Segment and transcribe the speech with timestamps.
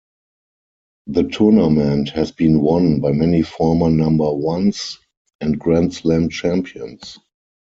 [1.05, 4.97] The tournament has been won by many former number ones
[5.41, 7.19] and Grand Slam champions.